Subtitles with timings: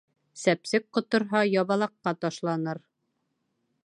[0.43, 2.81] Сәпсек ҡоторһа ябалаҡҡа ташланыр.